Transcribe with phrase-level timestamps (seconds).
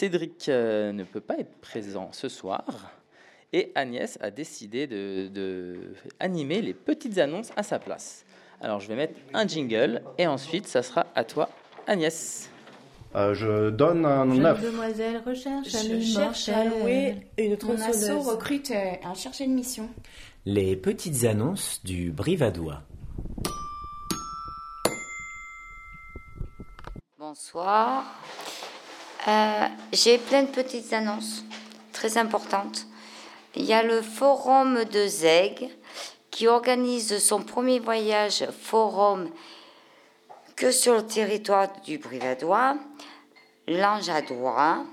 [0.00, 2.90] Cédric euh, ne peut pas être présent ce soir
[3.52, 8.24] et Agnès a décidé de, de animer les petites annonces à sa place.
[8.62, 11.50] Alors je vais mettre un jingle et ensuite ça sera à toi
[11.86, 12.48] Agnès.
[13.14, 14.62] Euh, je donne un Jeune 9.
[14.62, 18.26] demoiselle recherche Je cherche à louer une tronçonneuse.
[18.26, 19.90] recrute euh, un chercher une mission.
[20.46, 22.80] Les petites annonces du Brivadois.
[27.18, 28.02] Bonsoir.
[29.28, 31.44] Euh, J'ai plein de petites annonces
[31.92, 32.86] très importantes.
[33.54, 35.68] Il y a le forum de Zeg
[36.30, 39.28] qui organise son premier voyage forum
[40.56, 42.76] que sur le territoire du Brivadois,
[43.66, 44.84] l'Angeadois,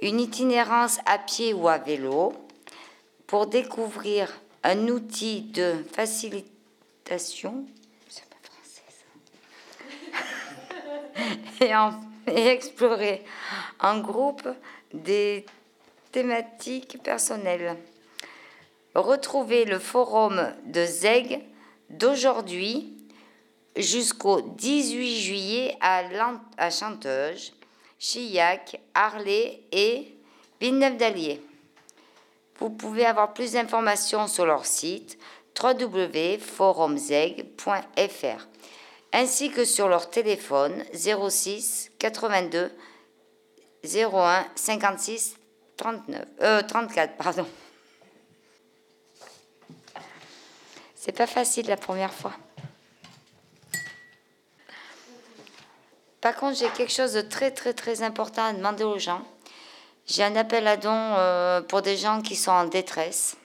[0.00, 2.34] une itinérance à pied ou à vélo
[3.26, 4.30] pour découvrir
[4.62, 7.64] un outil de facilitation.
[12.26, 13.22] Et explorer
[13.84, 14.48] en groupe
[14.94, 15.44] des
[16.10, 17.76] thématiques personnelles.
[18.94, 21.42] Retrouvez le forum de Zeg
[21.90, 22.96] d'aujourd'hui
[23.76, 26.02] jusqu'au 18 juillet à,
[26.56, 27.52] à Chanteuge,
[27.98, 30.16] Chillac, Arlé et
[30.60, 31.42] Villeneuve-d'Allier.
[32.58, 35.18] Vous pouvez avoir plus d'informations sur leur site
[35.62, 38.48] www.forumzeg.fr
[39.12, 42.70] ainsi que sur leur téléphone 06 82
[43.84, 45.36] 01 56
[45.76, 47.46] 39 euh, 34 pardon.
[50.94, 52.32] C'est pas facile la première fois.
[56.20, 59.22] Par contre, j'ai quelque chose de très très très important à demander aux gens.
[60.06, 63.36] J'ai un appel à dons euh, pour des gens qui sont en détresse.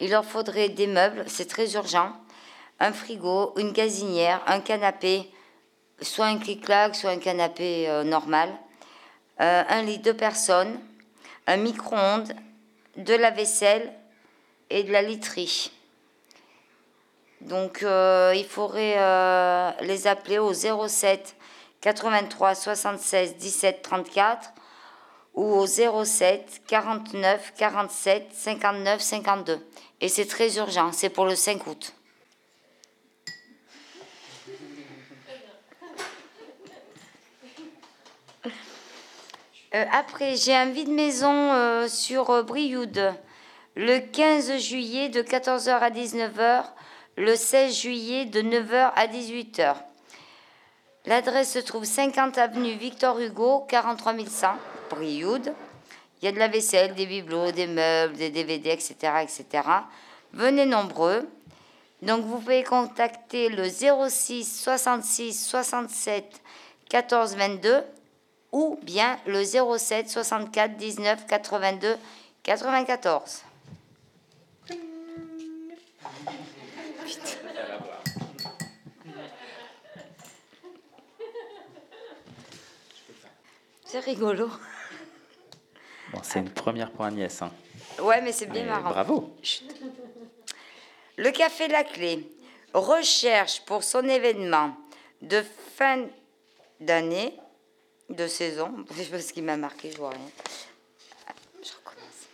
[0.00, 2.12] Il leur faudrait des meubles, c'est très urgent.
[2.80, 5.28] Un frigo, une gazinière, un canapé,
[6.02, 8.50] soit un clic-clac, soit un canapé euh, normal.
[9.40, 10.78] Euh, un lit deux personnes,
[11.46, 12.32] un micro-ondes,
[12.96, 13.92] de la vaisselle
[14.70, 15.72] et de la literie.
[17.40, 21.36] Donc euh, il faudrait euh, les appeler au 07
[21.80, 24.52] 83 76 17 34
[25.34, 29.58] ou au 07 49 47 59 52.
[30.00, 31.92] Et c'est très urgent, c'est pour le 5 août.
[39.74, 43.12] Euh, après, j'ai un vide maison euh, sur euh, Brioude
[43.76, 46.64] le 15 juillet de 14h à 19h,
[47.16, 49.74] le 16 juillet de 9h à 18h.
[51.06, 54.46] L'adresse se trouve 50 avenue Victor Hugo, 43 100,
[54.90, 55.52] Brioude.
[56.22, 59.68] Il y a de la vaisselle, des bibelots, des meubles, des DVD, etc., etc.
[60.32, 61.28] Venez nombreux.
[62.00, 66.42] Donc vous pouvez contacter le 06 66 67
[66.88, 67.82] 14 22
[68.54, 71.96] ou bien le 07 64 19 82
[72.44, 73.42] 94.
[83.84, 84.48] C'est rigolo.
[86.12, 87.42] Bon, c'est une première pour Agnès.
[87.42, 87.50] hein.
[88.00, 88.90] Ouais, mais c'est bien Mais marrant.
[88.90, 89.36] bravo.
[91.16, 92.28] Le Café La Clé
[92.72, 94.74] recherche pour son événement
[95.22, 95.42] de
[95.76, 96.06] fin
[96.80, 97.38] d'année,
[98.10, 100.30] de saison, je sais pas ce qui m'a marqué, je vois rien.
[101.62, 102.28] Je recommence.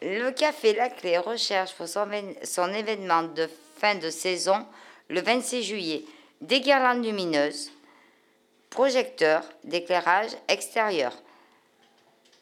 [0.00, 3.48] Le Café La Clé recherche pour son événement de
[3.78, 4.66] fin de saison
[5.08, 6.04] le 26 juillet
[6.40, 7.70] des guirlandes lumineuses,
[8.70, 11.12] projecteurs d'éclairage extérieur.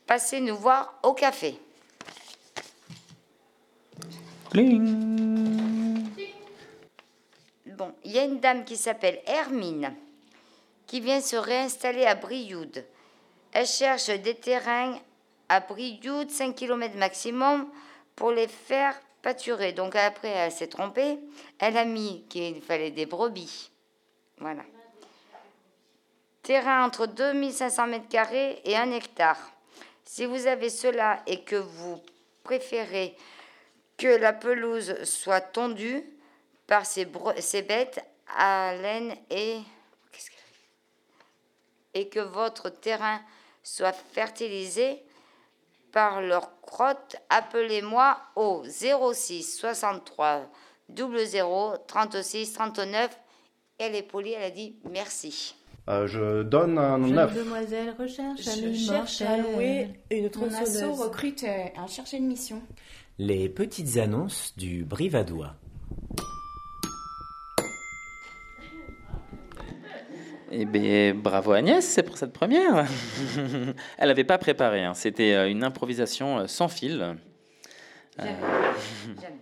[0.07, 1.59] Passez nous voir au café.
[7.77, 9.95] Bon, il y a une dame qui s'appelle Hermine
[10.91, 12.85] qui vient se réinstaller à Brioude.
[13.53, 14.99] Elle cherche des terrains
[15.49, 17.71] à Brioude, 5 km maximum,
[18.17, 19.73] pour les faire pâturer.
[19.73, 21.21] Donc après, elle s'est trompée.
[21.61, 23.71] Elle a mis qu'il fallait des brebis.
[24.39, 24.65] Voilà.
[26.43, 29.39] Terrain entre 2500 mètres carrés et 1 hectare.
[30.05, 32.03] Si vous avez cela et que vous
[32.43, 33.15] préférez
[33.97, 36.03] que la pelouse soit tondue
[36.67, 37.07] par ces,
[37.39, 38.05] ces bêtes
[38.37, 39.61] à laine et,
[41.95, 43.21] et que votre terrain
[43.63, 45.03] soit fertilisé
[45.93, 50.49] par leur crotte, appelez-moi au 06 63
[50.97, 53.21] 00 36 39.
[53.79, 55.55] Elle est polie, elle a dit merci.
[55.89, 57.35] Euh, je donne un Jeune 9.
[57.35, 60.77] demoiselle recherche Je ami cherche à louer une Mon tronçonneuse.
[60.83, 62.63] asso recrute euh, un chercher une mission.
[63.19, 65.55] Les petites annonces du Brivadois.
[70.53, 72.85] Eh bien, bravo Agnès, c'est pour cette première.
[73.99, 74.95] Elle n'avait pas préparé, hein.
[74.95, 77.17] c'était euh, une improvisation euh, sans fil.
[78.21, 78.25] Euh,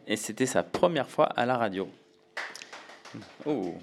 [0.06, 1.88] et c'était sa première fois à la radio.
[3.46, 3.74] Oh.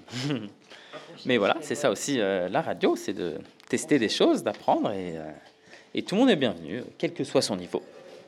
[1.26, 3.38] Mais voilà, c'est ça aussi euh, la radio, c'est de
[3.68, 5.30] tester des choses, d'apprendre et, euh,
[5.94, 7.82] et tout le monde est bienvenu, quel que soit son niveau.